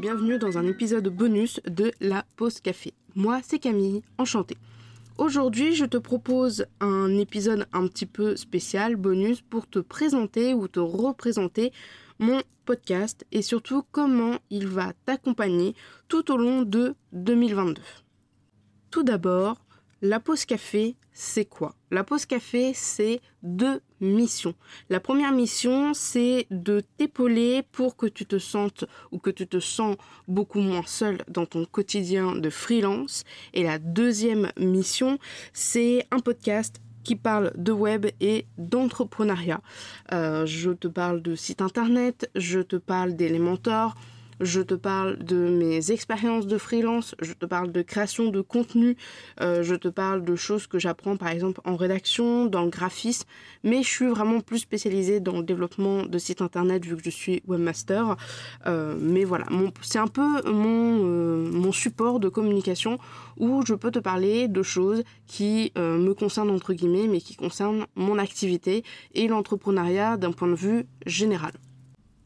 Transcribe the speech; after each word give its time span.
bienvenue 0.00 0.38
dans 0.38 0.56
un 0.56 0.66
épisode 0.66 1.08
bonus 1.08 1.60
de 1.66 1.92
La 2.00 2.24
Pause 2.36 2.60
Café. 2.60 2.94
Moi, 3.16 3.40
c'est 3.42 3.58
Camille, 3.58 4.00
enchantée. 4.16 4.56
Aujourd'hui, 5.18 5.74
je 5.74 5.84
te 5.84 5.98
propose 5.98 6.64
un 6.80 7.18
épisode 7.18 7.66
un 7.74 7.86
petit 7.86 8.06
peu 8.06 8.34
spécial, 8.34 8.96
bonus, 8.96 9.42
pour 9.42 9.68
te 9.68 9.78
présenter 9.78 10.54
ou 10.54 10.68
te 10.68 10.80
représenter 10.80 11.70
mon 12.18 12.40
podcast 12.64 13.26
et 13.30 13.42
surtout 13.42 13.82
comment 13.92 14.38
il 14.48 14.66
va 14.68 14.94
t'accompagner 15.04 15.74
tout 16.08 16.32
au 16.32 16.38
long 16.38 16.62
de 16.62 16.94
2022. 17.12 17.82
Tout 18.90 19.02
d'abord, 19.02 19.66
la 20.00 20.18
pause 20.18 20.46
café, 20.46 20.96
c'est 21.12 21.44
quoi? 21.44 21.74
La 21.90 22.04
pause 22.04 22.24
café, 22.24 22.72
c'est 22.72 23.20
deux 23.42 23.82
missions. 24.00 24.54
La 24.88 25.00
première 25.00 25.32
mission, 25.32 25.94
c'est 25.94 26.46
de 26.50 26.82
t'épauler 26.96 27.62
pour 27.72 27.96
que 27.96 28.06
tu 28.06 28.26
te 28.26 28.38
sentes 28.38 28.84
ou 29.12 29.18
que 29.18 29.30
tu 29.30 29.46
te 29.46 29.60
sens 29.60 29.96
beaucoup 30.28 30.60
moins 30.60 30.84
seul 30.86 31.18
dans 31.28 31.46
ton 31.46 31.64
quotidien 31.64 32.36
de 32.36 32.50
freelance. 32.50 33.24
Et 33.54 33.62
la 33.62 33.78
deuxième 33.78 34.52
mission, 34.56 35.18
c'est 35.52 36.06
un 36.10 36.18
podcast 36.18 36.80
qui 37.02 37.16
parle 37.16 37.52
de 37.56 37.72
web 37.72 38.06
et 38.20 38.46
d'entrepreneuriat. 38.58 39.60
Euh, 40.12 40.46
je 40.46 40.70
te 40.70 40.88
parle 40.88 41.22
de 41.22 41.34
site 41.34 41.62
internet, 41.62 42.30
je 42.34 42.60
te 42.60 42.76
parle 42.76 43.16
d'Elementor, 43.16 43.94
je 44.40 44.60
te 44.60 44.74
parle 44.74 45.18
de 45.18 45.36
mes 45.36 45.92
expériences 45.92 46.46
de 46.46 46.58
freelance, 46.58 47.14
je 47.20 47.32
te 47.32 47.46
parle 47.46 47.72
de 47.72 47.82
création 47.82 48.30
de 48.30 48.40
contenu, 48.40 48.96
euh, 49.40 49.62
je 49.62 49.74
te 49.74 49.88
parle 49.88 50.24
de 50.24 50.34
choses 50.34 50.66
que 50.66 50.78
j'apprends 50.78 51.16
par 51.16 51.28
exemple 51.28 51.60
en 51.64 51.76
rédaction, 51.76 52.46
dans 52.46 52.62
le 52.62 52.70
graphisme, 52.70 53.26
mais 53.62 53.82
je 53.82 53.88
suis 53.88 54.06
vraiment 54.06 54.40
plus 54.40 54.58
spécialisée 54.58 55.20
dans 55.20 55.38
le 55.38 55.42
développement 55.42 56.04
de 56.04 56.18
sites 56.18 56.42
internet 56.42 56.84
vu 56.84 56.96
que 56.96 57.04
je 57.04 57.10
suis 57.10 57.42
webmaster. 57.46 58.16
Euh, 58.66 58.96
mais 59.00 59.24
voilà, 59.24 59.46
c'est 59.82 59.98
un 59.98 60.06
peu 60.06 60.40
euh, 60.46 61.50
mon 61.50 61.72
support 61.72 62.20
de 62.20 62.28
communication 62.28 62.98
où 63.38 63.62
je 63.66 63.74
peux 63.74 63.90
te 63.90 63.98
parler 63.98 64.48
de 64.48 64.62
choses 64.62 65.02
qui 65.26 65.72
me 65.76 66.12
concernent 66.12 66.50
entre 66.50 66.74
guillemets, 66.74 67.06
mais 67.06 67.20
qui 67.20 67.36
concernent 67.36 67.86
mon 67.94 68.18
activité 68.18 68.84
et 69.14 69.28
l'entrepreneuriat 69.28 70.16
d'un 70.16 70.32
point 70.32 70.48
de 70.48 70.54
vue 70.54 70.86
général. 71.06 71.52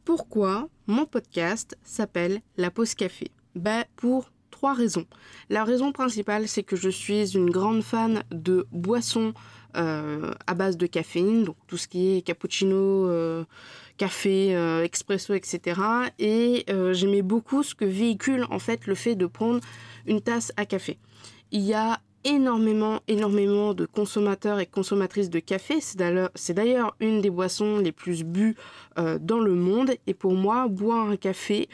Pourquoi 0.05 0.69
mon 0.87 1.07
podcast 1.07 1.79
s'appelle 1.83 2.43
La 2.59 2.71
Pause 2.71 2.95
Café? 2.95 3.31
Ben, 3.55 3.85
Pour 3.97 4.31
trois 4.51 4.75
raisons. 4.75 5.07
La 5.49 5.65
raison 5.65 5.93
principale, 5.93 6.47
c'est 6.47 6.63
que 6.63 6.77
je 6.77 6.91
suis 6.91 7.35
une 7.35 7.49
grande 7.49 7.83
fan 7.83 8.23
de 8.31 8.67
boissons 8.71 9.33
euh, 9.77 10.33
à 10.47 10.53
base 10.53 10.77
de 10.77 10.87
caféine, 10.87 11.45
donc 11.45 11.57
tout 11.69 11.79
ce 11.79 11.89
qui 11.89 12.19
est 12.19 12.21
cappuccino, 12.23 13.09
euh, 13.09 13.45
café, 13.97 14.55
euh, 14.55 14.85
expresso, 14.85 15.33
etc. 15.33 15.81
Et 16.19 16.67
j'aimais 16.93 17.23
beaucoup 17.23 17.63
ce 17.63 17.75
que 17.75 17.87
véhicule 17.87 18.47
en 18.51 18.59
fait 18.59 18.87
le 18.87 18.95
fait 18.95 19.15
de 19.15 19.25
prendre 19.25 19.61
une 20.07 20.21
tasse 20.21 20.53
à 20.59 20.67
café. 20.67 20.99
Il 21.51 21.63
y 21.63 21.73
a 21.73 21.99
énormément, 22.25 23.01
énormément 23.09 23.75
de 23.75 23.87
consommateurs 23.87 24.59
et 24.61 24.67
consommatrices 24.67 25.31
de 25.31 25.39
café. 25.39 25.81
C'est 25.81 26.55
d'ailleurs 26.55 26.97
une 27.01 27.21
des 27.21 27.31
boissons 27.31 27.79
les 27.79 27.93
plus 27.93 28.25
bues 28.25 28.57
euh, 28.99 29.19
dans 29.21 29.41
le 29.41 29.55
monde. 29.55 29.93
Et 30.07 30.15
pour 30.15 30.35
moi, 30.35 30.69
boire 30.69 31.09
un 31.09 31.17
café 31.17 31.69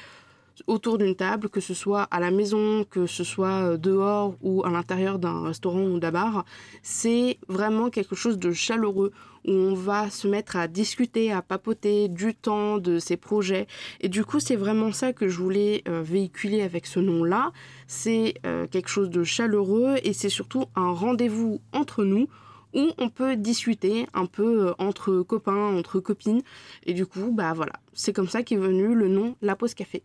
autour 0.66 0.98
d'une 0.98 1.14
table, 1.14 1.48
que 1.48 1.60
ce 1.60 1.74
soit 1.74 2.02
à 2.02 2.20
la 2.20 2.30
maison, 2.30 2.84
que 2.84 3.06
ce 3.06 3.24
soit 3.24 3.72
euh, 3.72 3.76
dehors 3.76 4.36
ou 4.42 4.64
à 4.64 4.70
l'intérieur 4.70 5.18
d'un 5.18 5.42
restaurant 5.42 5.82
ou 5.82 5.98
d'un 5.98 6.10
bar, 6.10 6.44
c'est 6.82 7.38
vraiment 7.48 7.90
quelque 7.90 8.14
chose 8.14 8.38
de 8.38 8.52
chaleureux 8.52 9.12
où 9.46 9.52
on 9.52 9.74
va 9.74 10.10
se 10.10 10.28
mettre 10.28 10.56
à 10.56 10.68
discuter, 10.68 11.32
à 11.32 11.42
papoter 11.42 12.08
du 12.08 12.34
temps, 12.34 12.78
de 12.78 12.98
ses 12.98 13.16
projets. 13.16 13.66
Et 14.00 14.08
du 14.08 14.24
coup, 14.24 14.40
c'est 14.40 14.56
vraiment 14.56 14.92
ça 14.92 15.12
que 15.12 15.28
je 15.28 15.38
voulais 15.38 15.82
euh, 15.88 16.02
véhiculer 16.02 16.62
avec 16.62 16.86
ce 16.86 17.00
nom-là. 17.00 17.52
C'est 17.86 18.34
euh, 18.44 18.66
quelque 18.66 18.88
chose 18.88 19.10
de 19.10 19.24
chaleureux 19.24 19.96
et 20.02 20.12
c'est 20.12 20.28
surtout 20.28 20.66
un 20.76 20.90
rendez-vous 20.92 21.60
entre 21.72 22.04
nous 22.04 22.28
où 22.74 22.90
on 22.98 23.08
peut 23.08 23.36
discuter 23.36 24.06
un 24.14 24.26
peu 24.26 24.74
entre 24.78 25.22
copains, 25.22 25.76
entre 25.76 26.00
copines. 26.00 26.42
Et 26.84 26.94
du 26.94 27.06
coup, 27.06 27.32
bah 27.32 27.52
voilà, 27.52 27.72
c'est 27.92 28.12
comme 28.12 28.28
ça 28.28 28.42
qu'est 28.42 28.56
venu 28.56 28.94
le 28.94 29.08
nom 29.08 29.36
La 29.42 29.56
Pause 29.56 29.74
Café. 29.74 30.02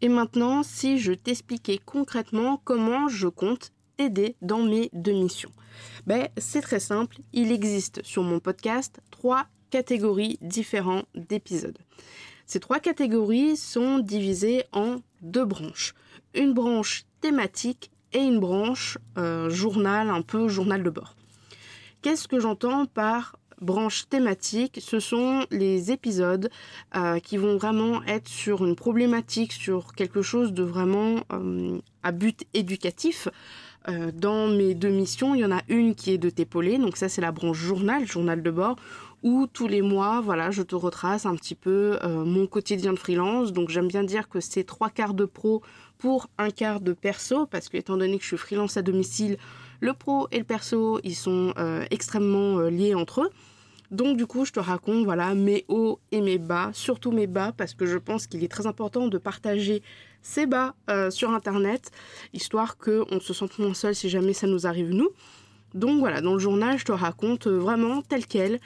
Et 0.00 0.08
maintenant, 0.08 0.62
si 0.62 0.98
je 0.98 1.12
t'expliquais 1.12 1.78
concrètement 1.84 2.60
comment 2.64 3.08
je 3.08 3.28
compte 3.28 3.72
t'aider 3.96 4.36
dans 4.42 4.62
mes 4.62 4.90
deux 4.92 5.12
missions. 5.12 5.50
Ben, 6.06 6.28
c'est 6.36 6.60
très 6.60 6.80
simple, 6.80 7.18
il 7.32 7.52
existe 7.52 8.02
sur 8.04 8.22
mon 8.22 8.40
podcast 8.40 9.00
trois 9.10 9.46
catégories 9.70 10.38
différentes 10.40 11.06
d'épisodes. 11.14 11.78
Ces 12.46 12.60
trois 12.60 12.80
catégories 12.80 13.56
sont 13.56 13.98
divisées 13.98 14.64
en 14.72 15.00
deux 15.20 15.44
branches. 15.44 15.94
Une 16.34 16.54
branche 16.54 17.04
thématique 17.20 17.90
et 18.12 18.20
une 18.20 18.40
branche 18.40 18.96
euh, 19.18 19.50
journal, 19.50 20.08
un 20.08 20.22
peu 20.22 20.48
journal 20.48 20.82
de 20.82 20.90
bord. 20.90 21.14
Qu'est-ce 22.00 22.28
que 22.28 22.40
j'entends 22.40 22.86
par 22.86 23.36
branche 23.60 24.08
thématique 24.08 24.80
Ce 24.82 25.00
sont 25.00 25.44
les 25.50 25.90
épisodes 25.90 26.50
euh, 26.96 27.18
qui 27.18 27.36
vont 27.36 27.56
vraiment 27.56 28.02
être 28.04 28.28
sur 28.28 28.64
une 28.64 28.76
problématique, 28.76 29.52
sur 29.52 29.94
quelque 29.94 30.22
chose 30.22 30.52
de 30.52 30.62
vraiment 30.62 31.20
euh, 31.32 31.78
à 32.02 32.12
but 32.12 32.44
éducatif. 32.54 33.28
Euh, 33.88 34.10
dans 34.12 34.48
mes 34.48 34.74
deux 34.74 34.90
missions, 34.90 35.34
il 35.34 35.40
y 35.40 35.44
en 35.44 35.52
a 35.52 35.62
une 35.68 35.94
qui 35.94 36.12
est 36.12 36.18
de 36.18 36.30
t'épauler, 36.30 36.78
donc 36.78 36.96
ça 36.96 37.08
c'est 37.08 37.20
la 37.20 37.32
branche 37.32 37.58
journal, 37.58 38.06
journal 38.06 38.42
de 38.42 38.50
bord, 38.50 38.76
où 39.22 39.46
tous 39.52 39.66
les 39.66 39.82
mois, 39.82 40.20
voilà, 40.20 40.50
je 40.50 40.62
te 40.62 40.74
retrace 40.74 41.26
un 41.26 41.34
petit 41.34 41.56
peu 41.56 41.98
mon 42.04 42.46
quotidien 42.46 42.92
de 42.92 42.98
freelance. 42.98 43.52
Donc 43.52 43.68
j'aime 43.68 43.88
bien 43.88 44.04
dire 44.04 44.28
que 44.28 44.38
c'est 44.38 44.62
trois 44.62 44.90
quarts 44.90 45.14
de 45.14 45.24
pro 45.24 45.60
pour 45.98 46.28
un 46.38 46.50
quart 46.50 46.80
de 46.80 46.92
perso, 46.92 47.46
parce 47.46 47.68
que 47.68 47.76
étant 47.76 47.96
donné 47.96 48.16
que 48.16 48.22
je 48.22 48.28
suis 48.28 48.36
freelance 48.36 48.76
à 48.76 48.82
domicile, 48.82 49.36
le 49.80 49.92
pro 49.92 50.28
et 50.30 50.38
le 50.38 50.44
perso, 50.44 51.00
ils 51.04 51.14
sont 51.14 51.52
euh, 51.58 51.84
extrêmement 51.90 52.60
liés 52.60 52.94
entre 52.94 53.22
eux. 53.22 53.30
Donc 53.90 54.18
du 54.18 54.26
coup, 54.26 54.44
je 54.44 54.52
te 54.52 54.60
raconte 54.60 55.04
voilà 55.04 55.34
mes 55.34 55.64
hauts 55.68 55.98
et 56.12 56.20
mes 56.20 56.38
bas, 56.38 56.70
surtout 56.74 57.10
mes 57.10 57.26
bas 57.26 57.52
parce 57.56 57.74
que 57.74 57.86
je 57.86 57.96
pense 57.96 58.26
qu'il 58.26 58.44
est 58.44 58.48
très 58.48 58.66
important 58.66 59.08
de 59.08 59.16
partager 59.16 59.82
ses 60.20 60.46
bas 60.46 60.74
euh, 60.90 61.10
sur 61.10 61.30
internet 61.30 61.90
histoire 62.34 62.76
qu'on 62.76 63.20
se 63.20 63.32
sente 63.32 63.58
moins 63.58 63.74
seul 63.74 63.94
si 63.94 64.10
jamais 64.10 64.34
ça 64.34 64.46
nous 64.46 64.66
arrive 64.66 64.90
nous. 64.90 65.08
Donc 65.74 65.98
voilà, 65.98 66.20
dans 66.20 66.32
le 66.32 66.38
journal, 66.38 66.78
je 66.78 66.84
te 66.84 66.92
raconte 66.92 67.46
euh, 67.46 67.58
vraiment 67.58 68.00
tel 68.00 68.26
quel, 68.26 68.58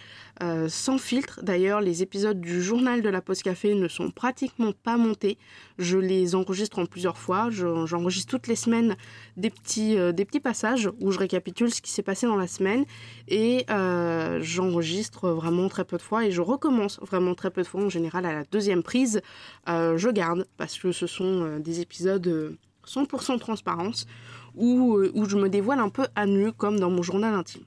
euh, 0.42 0.68
sans 0.68 0.98
filtre. 0.98 1.40
D'ailleurs, 1.42 1.80
les 1.80 2.02
épisodes 2.02 2.40
du 2.40 2.62
journal 2.62 3.02
de 3.02 3.08
la 3.08 3.20
Poste 3.20 3.42
Café 3.42 3.74
ne 3.74 3.88
sont 3.88 4.10
pratiquement 4.10 4.72
pas 4.72 4.96
montés. 4.96 5.36
Je 5.78 5.98
les 5.98 6.36
enregistre 6.36 6.78
en 6.78 6.86
plusieurs 6.86 7.18
fois. 7.18 7.50
J'enregistre 7.50 8.30
toutes 8.30 8.46
les 8.46 8.56
semaines 8.56 8.96
des 9.36 9.50
petits, 9.50 9.98
euh, 9.98 10.12
des 10.12 10.24
petits 10.24 10.40
passages 10.40 10.90
où 11.00 11.10
je 11.10 11.18
récapitule 11.18 11.74
ce 11.74 11.82
qui 11.82 11.90
s'est 11.90 12.02
passé 12.04 12.26
dans 12.26 12.36
la 12.36 12.46
semaine. 12.46 12.84
Et 13.28 13.66
j'enregistre 14.40 15.30
vraiment 15.30 15.68
très 15.68 15.84
peu 15.84 15.96
de 15.96 16.02
fois 16.02 16.24
et 16.24 16.30
je 16.30 16.40
recommence 16.40 17.00
vraiment 17.00 17.34
très 17.34 17.50
peu 17.50 17.62
de 17.62 17.66
fois. 17.66 17.82
En 17.82 17.88
général, 17.88 18.26
à 18.26 18.32
la 18.32 18.44
deuxième 18.44 18.82
prise, 18.82 19.20
je 19.66 20.10
garde 20.10 20.46
parce 20.56 20.78
que 20.78 20.92
ce 20.92 21.06
sont 21.06 21.58
des 21.58 21.80
épisodes 21.80 22.56
100% 22.86 23.38
transparence 23.38 24.06
euh, 24.58 25.10
où, 25.14 25.24
je 25.26 25.36
me 25.36 25.48
dévoile 25.48 25.80
un 25.80 25.88
peu 25.88 26.06
à 26.14 26.26
nu 26.26 26.52
comme 26.52 26.78
dans 26.78 26.90
mon 26.90 27.02
journal 27.02 27.34
intime. 27.34 27.62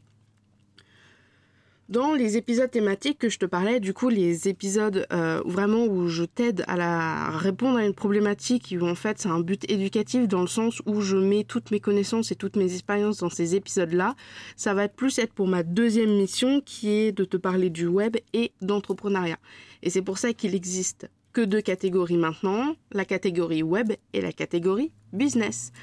Dans 1.87 2.15
les 2.15 2.35
épisodes 2.35 2.71
thématiques 2.71 3.19
que 3.19 3.29
je 3.29 3.37
te 3.37 3.45
parlais, 3.45 3.79
du 3.79 3.93
coup, 3.93 4.09
les 4.09 4.47
épisodes 4.47 5.05
euh, 5.13 5.43
vraiment 5.45 5.85
où 5.85 6.07
je 6.07 6.23
t'aide 6.23 6.63
à, 6.67 6.75
la, 6.75 7.29
répondre 7.29 7.77
à 7.77 7.85
une 7.85 7.93
problématique, 7.93 8.75
où 8.81 8.87
en 8.87 8.95
fait 8.95 9.19
c'est 9.19 9.29
un 9.29 9.39
but 9.39 9.69
éducatif 9.69 10.27
dans 10.27 10.41
le 10.41 10.47
sens 10.47 10.81
où 10.87 11.01
je 11.01 11.15
mets 11.15 11.43
toutes 11.43 11.69
mes 11.69 11.79
connaissances 11.79 12.31
et 12.31 12.35
toutes 12.35 12.55
mes 12.55 12.73
expériences 12.73 13.19
dans 13.19 13.29
ces 13.29 13.53
épisodes-là, 13.53 14.15
ça 14.55 14.73
va 14.73 14.87
plus 14.87 15.19
être 15.19 15.33
pour 15.33 15.47
ma 15.47 15.61
deuxième 15.61 16.17
mission 16.17 16.59
qui 16.59 16.89
est 16.89 17.11
de 17.11 17.23
te 17.23 17.37
parler 17.37 17.69
du 17.69 17.85
web 17.85 18.17
et 18.33 18.51
d'entrepreneuriat. 18.61 19.37
Et 19.83 19.91
c'est 19.91 20.01
pour 20.01 20.17
ça 20.17 20.33
qu'il 20.33 20.55
existe 20.55 21.07
que 21.35 21.41
deux 21.41 21.61
catégories 21.61 22.15
maintenant, 22.15 22.75
la 22.93 23.03
catégorie 23.03 23.61
web 23.61 23.91
et 24.13 24.21
la 24.21 24.31
catégorie 24.31 24.93
business. 25.11 25.73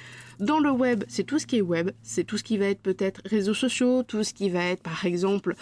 Dans 0.40 0.58
le 0.58 0.70
web, 0.70 1.04
c'est 1.08 1.24
tout 1.24 1.38
ce 1.38 1.46
qui 1.46 1.58
est 1.58 1.62
web, 1.62 1.90
c'est 2.02 2.24
tout 2.24 2.38
ce 2.38 2.42
qui 2.42 2.56
va 2.56 2.66
être 2.66 2.80
peut-être 2.80 3.20
réseaux 3.26 3.52
sociaux, 3.52 4.02
tout 4.02 4.24
ce 4.24 4.32
qui 4.32 4.48
va 4.48 4.64
être 4.64 4.82
par 4.82 5.04
exemple, 5.04 5.54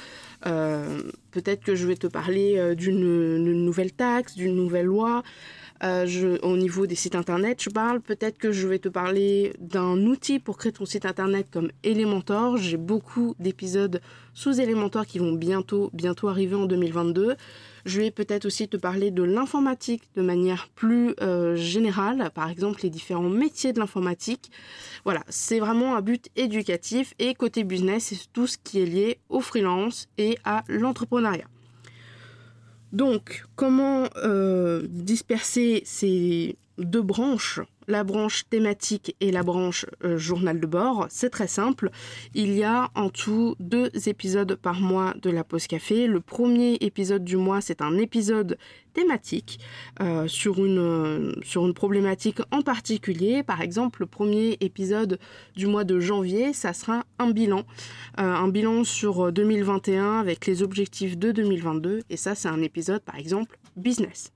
euh, 0.47 1.03
peut-être 1.33 1.65
que 1.65 1.75
je 1.75 1.89
vais 1.89 1.97
te 1.97 2.07
parler 2.07 2.57
euh, 2.57 2.77
d'une 2.77 3.37
nouvelle 3.65 3.93
taxe, 3.93 4.37
d'une 4.37 4.55
nouvelle 4.55 4.87
loi. 4.87 5.25
Euh, 5.83 6.39
au 6.43 6.57
niveau 6.57 6.87
des 6.87 6.95
sites 6.95 7.15
internet, 7.15 7.63
je 7.63 7.71
parle. 7.71 8.01
Peut-être 8.01 8.37
que 8.37 8.53
je 8.53 8.69
vais 8.69 8.79
te 8.79 8.89
parler 8.89 9.55
d'un 9.59 9.97
outil 10.07 10.39
pour 10.39 10.59
créer 10.59 10.73
ton 10.73 10.85
site 10.85 11.07
internet 11.07 11.47
comme 11.51 11.71
Elementor. 11.83 12.59
J'ai 12.59 12.77
beaucoup 12.77 13.35
d'épisodes 13.39 14.01
sous 14.35 14.61
Elementor 14.61 15.07
qui 15.07 15.19
vont 15.19 15.33
bientôt, 15.33 15.91
bientôt 15.95 16.29
arriver 16.29 16.55
en 16.55 16.67
2022. 16.67 17.37
Je 17.87 18.01
vais 18.01 18.11
peut-être 18.11 18.45
aussi 18.45 18.69
te 18.69 18.77
parler 18.77 19.11
de 19.11 19.23
l'informatique 19.23 20.03
de 20.15 20.23
manière 20.23 20.69
plus 20.69 21.15
euh, 21.23 21.57
générale, 21.57 22.31
par 22.35 22.51
exemple 22.51 22.81
les 22.83 22.91
différents 22.91 23.31
métiers 23.31 23.73
de 23.73 23.79
l'informatique. 23.79 24.51
Voilà, 25.05 25.23
c'est 25.29 25.61
vraiment 25.61 25.97
un 25.97 26.03
but 26.03 26.29
éducatif 26.37 27.15
et 27.19 27.35
côté 27.35 27.65
business, 27.65 28.05
c'est 28.09 28.33
tout 28.35 28.47
ce 28.47 28.59
qui 28.63 28.81
est 28.81 28.87
lié 28.87 29.19
au 29.31 29.41
freelance 29.41 30.09
et 30.19 30.37
à 30.45 30.63
l'entrepreneuriat. 30.69 31.47
Donc, 32.93 33.45
comment 33.55 34.09
euh, 34.17 34.87
disperser 34.89 35.83
ces 35.85 36.57
deux 36.79 37.03
branches, 37.03 37.61
la 37.89 38.05
branche 38.05 38.45
thématique 38.49 39.17
et 39.21 39.31
la 39.31 39.43
branche 39.43 39.87
euh, 40.05 40.19
journal 40.19 40.61
de 40.61 40.67
bord. 40.67 41.07
C'est 41.11 41.31
très 41.31 41.47
simple. 41.47 41.91
Il 42.35 42.53
y 42.55 42.63
a 42.63 42.91
en 42.95 43.11
tout 43.11 43.57
deux 43.59 43.91
épisodes 44.07 44.55
par 44.55 44.81
mois 44.81 45.15
de 45.23 45.31
la 45.31 45.45
pause 45.45 45.67
café. 45.67 46.07
Le 46.07 46.21
premier 46.21 46.75
épisode 46.81 47.25
du 47.25 47.37
mois, 47.37 47.61
c'est 47.61 47.83
un 47.83 47.97
épisode 47.99 48.59
thématique 48.93 49.61
euh, 50.01 50.27
sur, 50.27 50.65
une, 50.65 50.79
euh, 50.79 51.33
sur 51.43 51.67
une 51.67 51.75
problématique 51.75 52.41
en 52.51 52.63
particulier. 52.63 53.43
Par 53.43 53.61
exemple, 53.61 54.01
le 54.01 54.07
premier 54.07 54.57
épisode 54.61 55.19
du 55.57 55.67
mois 55.67 55.85
de 55.85 56.01
janvier, 56.01 56.53
ça 56.53 56.73
sera 56.73 57.05
un 57.19 57.31
bilan. 57.31 57.65
un 58.17 58.49
bilan 58.49 58.85
sur 58.85 59.33
2021 59.33 60.21
avec 60.21 60.47
les 60.47 60.63
objectifs 60.63 61.17
de 61.19 61.33
2022. 61.33 62.03
Et 62.11 62.17
ça, 62.17 62.35
c'est 62.35 62.49
un 62.49 62.63
épisode, 62.63 63.03
par 63.03 63.17
exemple, 63.17 63.59
business. 63.77 64.33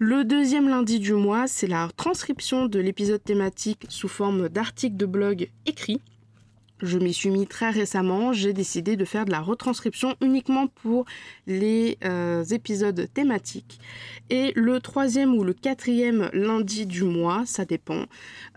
Le 0.00 0.22
deuxième 0.22 0.68
lundi 0.68 1.00
du 1.00 1.12
mois, 1.14 1.48
c'est 1.48 1.66
la 1.66 1.88
transcription 1.96 2.66
de 2.66 2.78
l'épisode 2.78 3.20
thématique 3.20 3.84
sous 3.88 4.06
forme 4.06 4.48
d'article 4.48 4.96
de 4.96 5.06
blog 5.06 5.50
écrit. 5.66 6.00
Je 6.80 6.98
m'y 6.98 7.12
suis 7.12 7.30
mis 7.30 7.48
très 7.48 7.70
récemment, 7.70 8.32
j'ai 8.32 8.52
décidé 8.52 8.94
de 8.94 9.04
faire 9.04 9.24
de 9.24 9.32
la 9.32 9.40
retranscription 9.40 10.14
uniquement 10.20 10.68
pour 10.68 11.04
les 11.48 11.98
euh, 12.04 12.44
épisodes 12.44 13.08
thématiques. 13.12 13.80
Et 14.30 14.52
le 14.54 14.78
troisième 14.78 15.34
ou 15.34 15.42
le 15.42 15.52
quatrième 15.52 16.30
lundi 16.32 16.86
du 16.86 17.02
mois, 17.02 17.42
ça 17.44 17.64
dépend, 17.64 18.04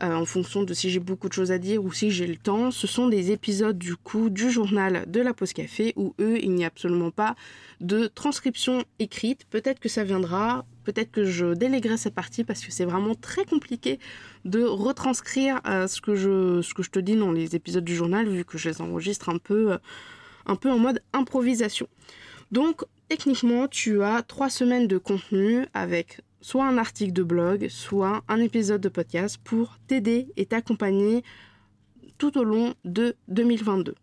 euh, 0.03 0.13
en 0.13 0.25
fonction 0.25 0.61
de 0.61 0.75
si 0.75 0.91
j'ai 0.91 0.99
beaucoup 0.99 1.27
de 1.27 1.33
choses 1.33 1.51
à 1.51 1.57
dire 1.57 1.83
ou 1.83 1.91
si 1.91 2.11
j'ai 2.11 2.27
le 2.27 2.37
temps, 2.37 2.69
ce 2.69 2.85
sont 2.85 3.07
des 3.07 3.31
épisodes 3.31 3.79
du 3.79 3.95
coup 3.95 4.29
du 4.29 4.51
journal 4.51 5.05
de 5.07 5.21
la 5.21 5.33
pause 5.33 5.53
café 5.53 5.93
où 5.95 6.13
eux, 6.19 6.37
il 6.39 6.51
n'y 6.51 6.65
a 6.65 6.67
absolument 6.67 7.09
pas 7.09 7.35
de 7.79 8.05
transcription 8.05 8.83
écrite. 8.99 9.45
Peut-être 9.49 9.79
que 9.79 9.89
ça 9.89 10.03
viendra, 10.03 10.65
peut-être 10.83 11.11
que 11.11 11.23
je 11.23 11.53
déléguerai 11.53 11.97
cette 11.97 12.13
partie 12.13 12.43
parce 12.43 12.63
que 12.65 12.71
c'est 12.71 12.85
vraiment 12.85 13.15
très 13.15 13.45
compliqué 13.45 13.99
de 14.45 14.63
retranscrire 14.63 15.61
euh, 15.67 15.87
ce, 15.87 16.01
que 16.01 16.15
je, 16.15 16.89
te 16.89 16.99
dis 16.99 17.15
dans 17.15 17.31
les 17.31 17.55
épisodes 17.55 17.83
du 17.83 17.95
journal 17.95 18.27
vu 18.27 18.45
que 18.45 18.57
je 18.57 18.69
les 18.69 18.81
enregistre 18.81 19.29
un 19.29 19.37
peu, 19.37 19.73
euh, 19.73 19.77
un 20.45 20.55
peu 20.55 20.69
en 20.71 20.79
mode 20.79 21.01
improvisation. 21.13 21.87
Donc 22.51 22.83
techniquement 23.07 23.67
tu 23.67 24.03
as 24.03 24.21
trois 24.23 24.49
semaines 24.49 24.87
de 24.87 24.97
contenu 24.97 25.65
avec 25.73 26.21
soit 26.41 26.65
un 26.65 26.77
article 26.77 27.13
de 27.13 27.23
blog, 27.23 27.67
soit 27.69 28.23
un 28.27 28.39
épisode 28.39 28.81
de 28.81 28.89
podcast 28.89 29.37
pour 29.43 29.77
t'aider 29.87 30.27
et 30.37 30.45
t'accompagner 30.45 31.23
tout 32.17 32.37
au 32.37 32.43
long 32.43 32.73
de 32.83 33.15
2022. 33.29 33.95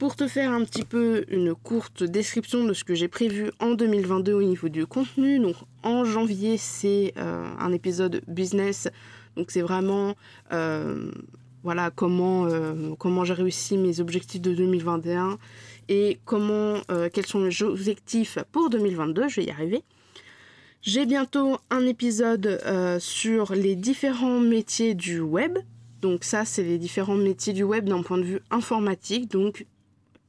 Pour 0.00 0.16
te 0.16 0.26
faire 0.26 0.50
un 0.50 0.64
petit 0.64 0.84
peu 0.84 1.26
une 1.28 1.54
courte 1.54 2.04
description 2.04 2.64
de 2.64 2.72
ce 2.72 2.84
que 2.84 2.94
j'ai 2.94 3.06
prévu 3.06 3.50
en 3.60 3.72
2022 3.72 4.32
au 4.32 4.42
niveau 4.42 4.70
du 4.70 4.86
contenu, 4.86 5.38
donc 5.38 5.56
en 5.82 6.06
janvier 6.06 6.56
c'est 6.56 7.12
euh, 7.18 7.44
un 7.58 7.70
épisode 7.70 8.22
business, 8.26 8.88
donc 9.36 9.50
c'est 9.50 9.60
vraiment 9.60 10.14
euh, 10.54 11.10
voilà 11.64 11.90
comment 11.90 12.46
euh, 12.46 12.94
comment 12.98 13.26
j'ai 13.26 13.34
réussi 13.34 13.76
mes 13.76 14.00
objectifs 14.00 14.40
de 14.40 14.54
2021 14.54 15.36
et 15.90 16.18
comment 16.24 16.80
quels 17.12 17.26
sont 17.26 17.40
mes 17.40 17.62
objectifs 17.62 18.38
pour 18.52 18.70
2022, 18.70 19.28
je 19.28 19.42
vais 19.42 19.48
y 19.48 19.50
arriver. 19.50 19.82
J'ai 20.80 21.04
bientôt 21.04 21.58
un 21.68 21.84
épisode 21.84 22.58
sur 23.00 23.52
les 23.52 23.76
différents 23.76 24.40
métiers 24.40 24.94
du 24.94 25.20
web. 25.20 25.58
Donc 26.00 26.24
ça, 26.24 26.46
c'est 26.46 26.62
les 26.62 26.78
différents 26.78 27.16
métiers 27.16 27.52
du 27.52 27.64
web 27.64 27.86
d'un 27.86 28.02
point 28.02 28.16
de 28.16 28.22
vue 28.22 28.40
informatique. 28.50 29.30
Donc 29.30 29.66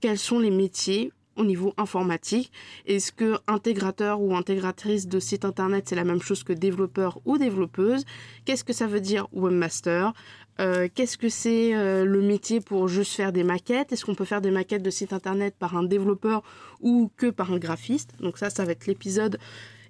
quels 0.02 0.18
sont 0.18 0.40
les 0.40 0.52
métiers 0.52 1.14
au 1.38 1.46
niveau 1.46 1.74
informatique? 1.78 2.52
Est-ce 2.86 3.12
que 3.12 3.38
intégrateur 3.48 4.22
ou 4.22 4.36
intégratrice 4.36 5.08
de 5.08 5.20
site 5.20 5.46
internet, 5.46 5.86
c'est 5.88 5.96
la 5.96 6.04
même 6.04 6.22
chose 6.22 6.44
que 6.44 6.54
développeur 6.54 7.20
ou 7.26 7.38
développeuse? 7.38 8.04
Qu'est-ce 8.46 8.64
que 8.64 8.74
ça 8.74 8.88
veut 8.88 9.00
dire 9.00 9.28
webmaster? 9.32 10.14
Euh, 10.60 10.90
Qu'est-ce 10.94 11.18
que 11.18 11.30
c'est 11.30 11.74
euh, 11.76 12.04
le 12.04 12.22
métier 12.22 12.60
pour 12.60 12.88
juste 12.88 13.14
faire 13.14 13.32
des 13.32 13.44
maquettes? 13.44 13.94
Est-ce 13.94 14.04
qu'on 14.04 14.16
peut 14.16 14.26
faire 14.26 14.42
des 14.42 14.52
maquettes 14.52 14.84
de 14.84 14.90
site 14.90 15.14
internet 15.14 15.56
par 15.58 15.78
un 15.78 15.84
développeur 15.84 16.44
ou 16.82 17.10
que 17.16 17.28
par 17.28 17.54
un 17.54 17.58
graphiste? 17.58 18.12
Donc 18.20 18.38
ça, 18.38 18.50
ça 18.50 18.66
va 18.66 18.74
être 18.74 18.88
l'épisode, 18.88 19.40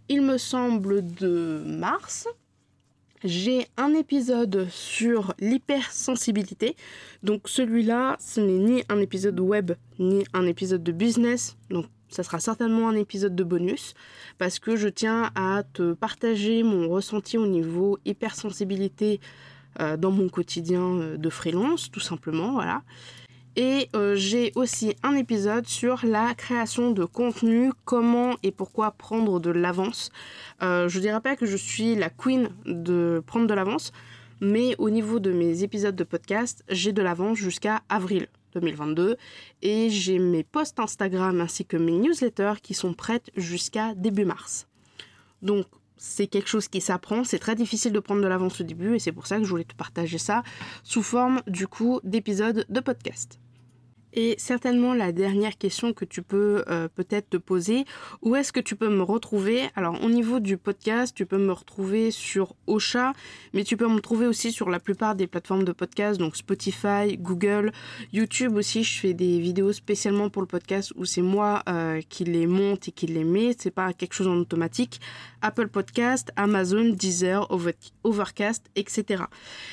il 0.09 0.21
me 0.21 0.37
semble, 0.37 1.03
de 1.15 1.63
mars 1.65 2.27
j'ai 3.23 3.67
un 3.77 3.93
épisode 3.93 4.67
sur 4.69 5.33
l'hypersensibilité. 5.39 6.75
Donc 7.23 7.47
celui-là, 7.47 8.17
ce 8.19 8.41
n'est 8.41 8.71
ni 8.71 8.83
un 8.89 8.99
épisode 8.99 9.39
web 9.39 9.71
ni 9.99 10.23
un 10.33 10.45
épisode 10.45 10.83
de 10.83 10.91
business. 10.91 11.57
Donc 11.69 11.85
ça 12.09 12.23
sera 12.23 12.39
certainement 12.39 12.89
un 12.89 12.95
épisode 12.95 13.35
de 13.35 13.43
bonus 13.43 13.93
parce 14.37 14.59
que 14.59 14.75
je 14.75 14.89
tiens 14.89 15.31
à 15.35 15.63
te 15.73 15.93
partager 15.93 16.63
mon 16.63 16.89
ressenti 16.89 17.37
au 17.37 17.47
niveau 17.47 17.99
hypersensibilité 18.05 19.19
euh, 19.79 19.95
dans 19.95 20.11
mon 20.11 20.27
quotidien 20.27 20.81
euh, 20.81 21.17
de 21.17 21.29
freelance, 21.29 21.89
tout 21.89 22.01
simplement. 22.01 22.53
Voilà. 22.53 22.81
Et 23.57 23.89
euh, 23.95 24.15
j'ai 24.15 24.53
aussi 24.55 24.95
un 25.03 25.15
épisode 25.15 25.67
sur 25.67 26.05
la 26.05 26.33
création 26.35 26.91
de 26.91 27.03
contenu, 27.03 27.71
comment 27.83 28.35
et 28.43 28.51
pourquoi 28.51 28.91
prendre 28.91 29.39
de 29.41 29.49
l'avance. 29.49 30.09
Euh, 30.61 30.87
je 30.87 30.99
dirais 30.99 31.19
pas 31.19 31.35
que 31.35 31.45
je 31.45 31.57
suis 31.57 31.95
la 31.95 32.09
queen 32.09 32.49
de 32.65 33.21
prendre 33.25 33.47
de 33.47 33.53
l'avance, 33.53 33.91
mais 34.39 34.75
au 34.77 34.89
niveau 34.89 35.19
de 35.19 35.31
mes 35.31 35.63
épisodes 35.63 35.95
de 35.95 36.03
podcast, 36.05 36.63
j'ai 36.69 36.93
de 36.93 37.01
l'avance 37.01 37.37
jusqu'à 37.37 37.81
avril 37.89 38.27
2022 38.53 39.17
et 39.61 39.89
j'ai 39.89 40.17
mes 40.17 40.43
posts 40.43 40.79
Instagram 40.79 41.41
ainsi 41.41 41.65
que 41.65 41.77
mes 41.77 41.97
newsletters 41.97 42.61
qui 42.63 42.73
sont 42.73 42.93
prêtes 42.93 43.31
jusqu'à 43.35 43.93
début 43.95 44.25
mars. 44.25 44.67
Donc 45.41 45.65
c'est 45.97 46.27
quelque 46.27 46.49
chose 46.49 46.69
qui 46.69 46.79
s'apprend, 46.79 47.25
c'est 47.25 47.37
très 47.37 47.55
difficile 47.55 47.91
de 47.91 47.99
prendre 47.99 48.21
de 48.21 48.27
l'avance 48.27 48.61
au 48.61 48.63
début 48.63 48.95
et 48.95 48.99
c'est 48.99 49.11
pour 49.11 49.27
ça 49.27 49.37
que 49.37 49.43
je 49.43 49.49
voulais 49.49 49.65
te 49.65 49.75
partager 49.75 50.17
ça 50.17 50.41
sous 50.83 51.03
forme 51.03 51.41
du 51.47 51.67
coup 51.67 51.99
d'épisodes 52.03 52.65
de 52.67 52.79
podcast. 52.79 53.40
Et 54.13 54.35
certainement 54.37 54.93
la 54.93 55.11
dernière 55.11 55.57
question 55.57 55.93
que 55.93 56.05
tu 56.05 56.21
peux 56.21 56.63
euh, 56.69 56.87
peut-être 56.93 57.29
te 57.29 57.37
poser, 57.37 57.85
où 58.21 58.35
est-ce 58.35 58.51
que 58.51 58.59
tu 58.59 58.75
peux 58.75 58.89
me 58.89 59.03
retrouver? 59.03 59.69
Alors 59.75 60.03
au 60.03 60.09
niveau 60.09 60.39
du 60.39 60.57
podcast, 60.57 61.15
tu 61.15 61.25
peux 61.25 61.37
me 61.37 61.51
retrouver 61.51 62.11
sur 62.11 62.55
Ocha, 62.67 63.13
mais 63.53 63.63
tu 63.63 63.77
peux 63.77 63.87
me 63.87 63.99
trouver 63.99 64.27
aussi 64.27 64.51
sur 64.51 64.69
la 64.69 64.79
plupart 64.79 65.15
des 65.15 65.27
plateformes 65.27 65.63
de 65.63 65.71
podcast, 65.71 66.19
donc 66.19 66.35
Spotify, 66.35 67.17
Google, 67.17 67.71
YouTube 68.11 68.55
aussi. 68.55 68.83
Je 68.83 68.99
fais 68.99 69.13
des 69.13 69.39
vidéos 69.39 69.73
spécialement 69.73 70.29
pour 70.29 70.41
le 70.41 70.47
podcast 70.47 70.91
où 70.95 71.05
c'est 71.05 71.21
moi 71.21 71.63
euh, 71.69 72.01
qui 72.09 72.23
les 72.25 72.47
monte 72.47 72.89
et 72.89 72.91
qui 72.91 73.07
les 73.07 73.23
met, 73.23 73.55
c'est 73.57 73.71
pas 73.71 73.93
quelque 73.93 74.13
chose 74.13 74.27
en 74.27 74.37
automatique. 74.37 74.99
Apple 75.41 75.69
Podcast, 75.69 76.31
Amazon, 76.35 76.89
Deezer, 76.89 77.47
Overcast, 78.03 78.69
etc. 78.75 79.23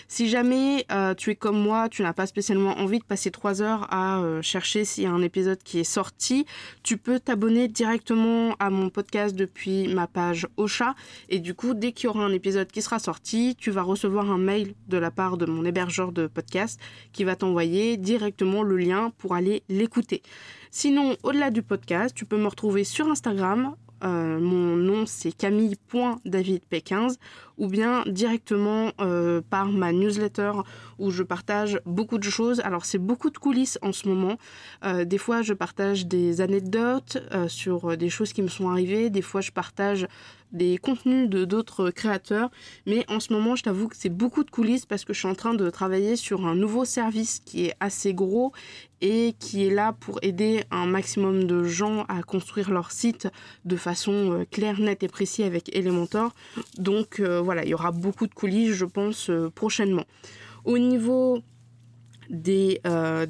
Si 0.06 0.28
jamais 0.28 0.86
euh, 0.90 1.14
tu 1.14 1.30
es 1.30 1.34
comme 1.34 1.60
moi, 1.60 1.88
tu 1.88 2.02
n'as 2.02 2.12
pas 2.12 2.26
spécialement 2.26 2.78
envie 2.78 2.98
de 2.98 3.04
passer 3.04 3.30
trois 3.30 3.60
heures 3.62 3.86
à 3.92 4.20
euh, 4.28 4.42
chercher 4.42 4.85
s'il 4.85 5.04
y 5.04 5.06
a 5.06 5.11
un 5.11 5.23
épisode 5.23 5.62
qui 5.62 5.80
est 5.80 5.85
sorti, 5.85 6.47
tu 6.82 6.97
peux 6.97 7.18
t'abonner 7.18 7.68
directement 7.68 8.54
à 8.58 8.70
mon 8.70 8.90
podcast 8.90 9.35
depuis 9.35 9.88
ma 9.88 10.06
page 10.06 10.47
Ocha. 10.56 10.94
Et 11.28 11.38
du 11.38 11.54
coup, 11.54 11.75
dès 11.75 11.92
qu'il 11.92 12.06
y 12.06 12.08
aura 12.08 12.25
un 12.25 12.32
épisode 12.32 12.70
qui 12.70 12.82
sera 12.82 12.99
sorti, 12.99 13.56
tu 13.58 13.70
vas 13.70 13.82
recevoir 13.82 14.30
un 14.30 14.38
mail 14.38 14.75
de 14.88 14.99
la 14.99 15.11
part 15.11 15.37
de 15.37 15.47
mon 15.47 15.64
hébergeur 15.64 16.12
de 16.12 16.26
podcast 16.26 16.78
qui 17.12 17.25
va 17.25 17.37
t'envoyer 17.37 17.97
directement 17.97 18.62
le 18.62 18.76
lien 18.76 19.12
pour 19.18 19.35
aller 19.35 19.62
l'écouter. 19.68 20.23
Sinon, 20.70 21.16
au-delà 21.23 21.50
du 21.50 21.62
podcast, 21.62 22.14
tu 22.14 22.25
peux 22.25 22.38
me 22.38 22.47
retrouver 22.47 22.85
sur 22.85 23.08
Instagram 23.08 23.75
euh, 24.04 24.38
mon 24.38 24.76
nom 24.76 25.06
c'est 25.06 25.32
camille.davidp15 25.32 27.16
ou 27.56 27.66
bien 27.66 28.04
directement 28.06 28.92
euh, 29.00 29.40
par 29.48 29.66
ma 29.66 29.92
newsletter 29.92 30.52
où 30.98 31.10
je 31.10 31.22
partage 31.22 31.80
beaucoup 31.84 32.18
de 32.18 32.24
choses. 32.24 32.60
Alors 32.60 32.84
c'est 32.84 32.98
beaucoup 32.98 33.30
de 33.30 33.38
coulisses 33.38 33.78
en 33.82 33.92
ce 33.92 34.08
moment. 34.08 34.36
Euh, 34.84 35.04
des 35.04 35.18
fois 35.18 35.42
je 35.42 35.54
partage 35.54 36.06
des 36.06 36.40
anecdotes 36.40 37.18
sur 37.48 37.96
des 37.96 38.10
choses 38.10 38.32
qui 38.32 38.42
me 38.42 38.48
sont 38.48 38.68
arrivées. 38.68 39.10
Des 39.10 39.22
fois 39.22 39.40
je 39.40 39.50
partage 39.50 40.06
des 40.52 40.78
contenus 40.78 41.28
de 41.28 41.44
d'autres 41.44 41.90
créateurs. 41.90 42.50
Mais 42.86 43.04
en 43.08 43.20
ce 43.20 43.32
moment, 43.32 43.56
je 43.56 43.62
t'avoue 43.64 43.88
que 43.88 43.96
c'est 43.96 44.08
beaucoup 44.08 44.44
de 44.44 44.50
coulisses 44.50 44.86
parce 44.86 45.04
que 45.04 45.12
je 45.12 45.18
suis 45.18 45.28
en 45.28 45.34
train 45.34 45.54
de 45.54 45.70
travailler 45.70 46.16
sur 46.16 46.46
un 46.46 46.54
nouveau 46.54 46.84
service 46.84 47.40
qui 47.44 47.66
est 47.66 47.74
assez 47.80 48.14
gros 48.14 48.52
et 49.00 49.34
qui 49.38 49.66
est 49.66 49.70
là 49.70 49.92
pour 49.92 50.18
aider 50.22 50.64
un 50.70 50.86
maximum 50.86 51.44
de 51.44 51.64
gens 51.64 52.04
à 52.08 52.22
construire 52.22 52.70
leur 52.70 52.90
site 52.90 53.28
de 53.64 53.76
façon 53.76 54.32
euh, 54.32 54.44
claire, 54.50 54.80
nette 54.80 55.02
et 55.02 55.08
précise 55.08 55.44
avec 55.44 55.74
Elementor. 55.76 56.34
Donc 56.78 57.20
euh, 57.20 57.40
voilà, 57.40 57.64
il 57.64 57.68
y 57.68 57.74
aura 57.74 57.92
beaucoup 57.92 58.26
de 58.26 58.34
coulisses, 58.34 58.74
je 58.74 58.84
pense, 58.84 59.30
euh, 59.30 59.50
prochainement. 59.50 60.04
Au 60.64 60.78
niveau 60.78 61.42
des, 62.30 62.80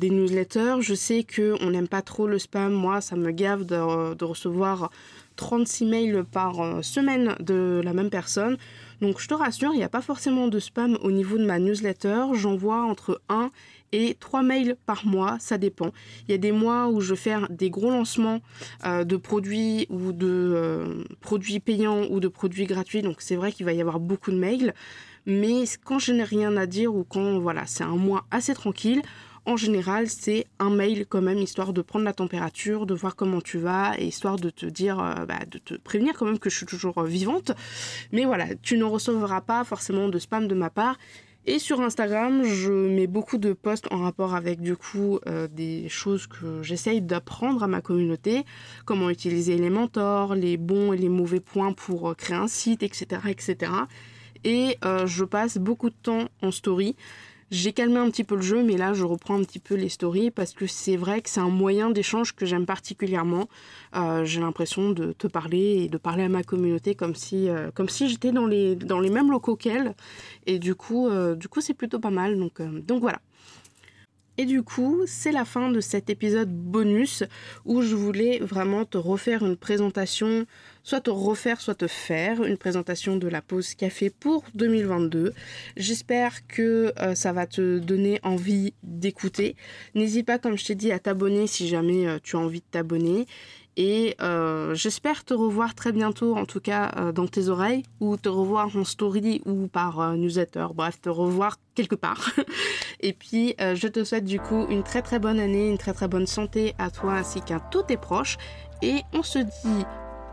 newsletters. 0.03 0.77
Je 0.81 0.95
sais 0.95 1.25
qu'on 1.25 1.71
n'aime 1.71 1.87
pas 1.87 2.03
trop 2.03 2.27
le 2.27 2.39
spam. 2.39 2.73
Moi, 2.73 3.01
ça 3.01 3.15
me 3.15 3.31
gave 3.31 3.65
de 3.65 4.25
recevoir 4.25 4.91
36 5.39 5.87
mails 5.87 6.25
par 6.31 6.61
euh, 6.61 6.83
semaine 6.83 7.37
de 7.41 7.81
la 7.83 7.95
même 7.95 8.11
personne. 8.11 8.59
Donc 9.01 9.21
je 9.21 9.29
te 9.29 9.35
rassure, 9.35 9.71
il 9.73 9.77
n'y 9.77 9.85
a 9.85 9.89
pas 9.89 10.03
forcément 10.03 10.49
de 10.49 10.59
spam 10.59 10.99
au 11.03 11.13
niveau 11.13 11.39
de 11.39 11.47
ma 11.47 11.61
newsletter. 11.61 12.25
J'envoie 12.35 12.83
entre 12.83 13.23
1 13.29 13.51
et 13.93 14.17
3 14.19 14.43
mails 14.43 14.77
par 14.85 15.07
mois, 15.07 15.37
ça 15.39 15.57
dépend. 15.57 15.93
Il 16.27 16.33
y 16.33 16.35
a 16.35 16.39
des 16.39 16.51
mois 16.51 16.89
où 16.89 17.01
je 17.01 17.15
fais 17.15 17.37
des 17.51 17.71
gros 17.71 17.91
lancements 17.91 18.41
euh, 18.85 19.05
de 19.05 19.17
produits 19.17 19.87
ou 19.89 20.13
de 20.13 20.27
euh, 20.27 21.05
produits 21.21 21.61
payants 21.61 22.07
ou 22.11 22.19
de 22.19 22.29
produits 22.29 22.67
gratuits, 22.67 23.03
donc 23.03 23.19
c'est 23.21 23.37
vrai 23.37 23.53
qu'il 23.53 23.65
va 23.65 23.73
y 23.73 23.81
avoir 23.81 24.01
beaucoup 24.01 24.33
de 24.33 24.39
mails. 24.39 24.75
Mais 25.25 25.65
quand 25.85 26.01
je 26.01 26.13
n'ai 26.13 26.25
rien 26.25 26.57
à 26.57 26.67
dire 26.67 26.93
ou 26.93 27.05
quand 27.05 27.39
voilà, 27.39 27.65
c'est 27.67 27.85
un 27.85 27.97
mois 27.97 28.25
assez 28.33 28.55
tranquille, 28.55 29.03
en 29.49 29.57
général, 29.57 30.09
c'est 30.09 30.47
un 30.59 30.71
mail 30.71 31.07
quand 31.09 31.23
même, 31.23 31.39
histoire 31.39 31.73
de 31.73 31.81
prendre 31.81 32.05
la 32.05 32.13
température, 32.13 32.85
de 32.85 32.95
voir 32.95 33.17
comment 33.17 33.41
tu 33.41 33.59
vas, 33.59 33.95
et 33.99 34.07
histoire 34.07 34.37
de 34.37 34.51
te 34.51 34.67
dire, 34.67 35.01
euh, 35.01 35.25
bah, 35.25 35.41
de 35.51 35.59
te 35.59 35.75
prévenir 35.75 36.15
quand 36.19 36.27
même 36.27 36.39
que 36.39 36.51
je 36.51 36.57
suis 36.57 36.67
toujours 36.67 37.03
vivante. 37.03 37.53
Mais 38.13 38.27
voilà, 38.27 38.55
tu 38.63 38.77
ne 38.77 38.85
recevras 38.85 39.41
pas 39.41 39.65
forcément 39.65 40.09
de 40.09 40.19
spam 40.19 40.49
de 40.49 40.55
ma 40.55 40.69
part. 40.69 40.99
Et 41.47 41.59
sur 41.59 41.81
Instagram, 41.81 42.45
je 42.45 42.71
mets 42.71 43.07
beaucoup 43.07 43.39
de 43.39 43.55
posts 43.55 43.91
en 43.91 44.03
rapport 44.03 44.35
avec 44.35 44.61
du 44.61 44.77
coup 44.77 45.19
euh, 45.27 45.49
des 45.49 45.89
choses 45.89 46.27
que 46.27 46.63
j'essaye 46.63 47.01
d'apprendre 47.01 47.63
à 47.63 47.67
ma 47.69 47.81
communauté, 47.81 48.45
comment 48.85 49.09
utiliser 49.09 49.57
les 49.57 49.71
mentors, 49.71 50.35
les 50.35 50.59
bons 50.59 50.93
et 50.93 50.99
les 50.99 51.09
mauvais 51.09 51.41
points 51.41 51.73
pour 51.73 52.11
euh, 52.11 52.15
créer 52.15 52.37
un 52.37 52.49
site, 52.49 52.83
etc. 52.83 53.23
etc. 53.29 53.73
Et 54.45 54.77
euh, 54.85 55.07
je 55.07 55.25
passe 55.25 55.57
beaucoup 55.57 55.89
de 55.89 55.97
temps 56.03 56.29
en 56.43 56.51
story. 56.51 56.97
J'ai 57.51 57.73
calmé 57.73 57.97
un 57.97 58.11
petit 58.11 58.25
peu 58.25 58.35
le 58.35 58.43
jeu, 58.43 58.63
mais 58.63 58.77
là 58.77 58.93
je 58.93 59.05
reprends 59.05 59.39
un 59.39 59.43
petit 59.43 59.59
peu 59.59 59.75
les 59.75 59.89
stories 59.89 60.31
parce 60.31 60.53
que 60.53 60.67
c'est 60.67 60.97
vrai 60.97 61.23
que 61.23 61.31
c'est 61.31 61.41
un 61.41 61.49
moyen 61.49 61.89
d'échange 61.89 62.35
que 62.35 62.45
j'aime 62.45 62.67
particulièrement. 62.67 63.49
Euh, 63.97 64.25
j'ai 64.27 64.41
l'impression 64.41 64.91
de 64.91 65.13
te 65.13 65.27
parler 65.27 65.85
et 65.85 65.89
de 65.89 65.97
parler 65.97 66.25
à 66.25 66.29
ma 66.29 66.43
communauté 66.43 66.95
comme 66.95 67.15
si, 67.15 67.49
euh, 67.49 67.71
j'étais 67.89 68.33
dans 68.33 68.47
les, 68.47 68.77
dans 68.77 69.01
les 69.01 69.09
mêmes 69.09 69.31
locaux 69.31 69.57
qu'elle. 69.57 69.95
Et 70.47 70.59
du 70.59 70.75
coup, 70.75 71.09
euh, 71.09 71.37
c'est 71.61 71.75
plutôt 71.75 71.99
pas 71.99 72.11
mal. 72.11 72.39
Donc, 72.39 72.61
donc 72.61 73.01
voilà. 73.01 73.21
Et 74.41 74.45
du 74.45 74.63
coup, 74.63 75.03
c'est 75.05 75.33
la 75.33 75.45
fin 75.45 75.69
de 75.73 75.81
cet 75.81 76.11
épisode 76.11 76.49
bonus 76.49 77.25
où 77.65 77.83
je 77.83 77.97
voulais 77.97 78.39
vraiment 78.39 78.85
te 78.85 78.97
refaire 78.97 79.45
une 79.45 79.57
présentation, 79.57 80.47
soit 80.85 81.01
te 81.01 81.11
refaire, 81.11 81.61
soit 81.61 81.75
te 81.75 81.89
faire 81.89 82.45
une 82.45 82.57
présentation 82.57 83.17
de 83.17 83.27
la 83.27 83.43
pause 83.43 83.75
café 83.75 84.11
pour 84.11 84.45
2022. 84.55 85.35
J'espère 85.77 86.47
que 86.47 86.93
euh, 87.01 87.17
ça 87.17 87.33
va 87.33 87.49
te 87.49 87.81
donner 87.81 88.21
envie 88.23 88.75
d'écouter. 88.85 89.57
N'hésite 89.97 90.27
pas, 90.27 90.39
comme 90.39 90.57
je 90.57 90.67
t'ai 90.67 90.77
dit, 90.77 90.93
à 90.93 91.01
t'abonner 91.01 91.49
si 91.49 91.67
jamais 91.67 92.07
euh, 92.07 92.19
tu 92.23 92.37
as 92.37 92.39
envie 92.39 92.61
de 92.61 92.67
t'abonner. 92.71 93.27
Et 93.81 94.17
euh, 94.21 94.75
j'espère 94.75 95.25
te 95.25 95.33
revoir 95.33 95.77
très 95.77 95.93
bientôt, 95.93 96.37
en 96.37 96.47
tout 96.47 96.59
cas 96.59 96.91
euh, 96.97 97.13
dans 97.13 97.29
tes 97.29 97.49
oreilles, 97.49 97.85
ou 98.01 98.17
te 98.17 98.29
revoir 98.29 98.77
en 98.77 98.83
story 98.83 99.41
ou 99.47 99.69
par 99.69 100.01
euh, 100.01 100.17
newsletter, 100.17 100.67
bref, 100.75 101.01
te 101.01 101.09
revoir 101.09 101.59
quelque 101.77 101.95
part. 101.95 102.29
Et 103.01 103.13
puis, 103.13 103.55
je 103.61 103.87
te 103.87 104.03
souhaite 104.03 104.25
du 104.25 104.41
coup 104.41 104.67
une 104.69 104.83
très 104.83 105.01
très 105.01 105.21
bonne 105.21 105.39
année, 105.39 105.71
une 105.71 105.79
très 105.79 105.93
très 105.93 106.09
bonne 106.09 106.27
santé 106.27 106.75
à 106.79 106.91
toi 106.91 107.13
ainsi 107.13 107.41
qu'à 107.41 107.61
tous 107.61 107.85
tes 107.85 107.97
proches. 107.97 108.37
Et 108.83 109.03
on 109.13 109.23
se 109.23 109.39
dit 109.39 109.85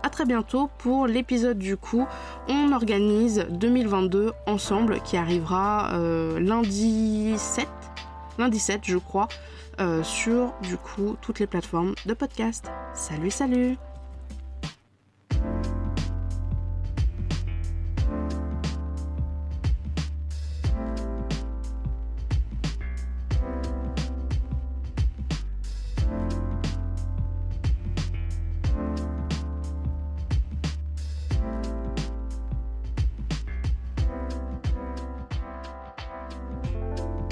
à 0.02 0.10
très 0.10 0.26
bientôt 0.26 0.72
pour 0.80 1.06
l'épisode 1.06 1.60
du 1.60 1.78
coup. 1.78 2.08
On 2.48 2.72
organise 2.72 3.46
2022 3.52 4.32
ensemble 4.48 5.00
qui 5.04 5.16
arrivera 5.16 5.92
lundi 6.40 7.36
7, 7.38 7.68
lundi 8.40 8.58
7 8.58 8.82
je 8.84 8.98
crois. 8.98 9.28
Euh, 9.80 10.04
sur 10.04 10.54
du 10.62 10.78
coup 10.78 11.18
toutes 11.22 11.40
les 11.40 11.48
plateformes 11.48 11.96
de 12.06 12.14
podcast. 12.14 12.72
Salut, 12.94 13.32
salut 13.32 13.78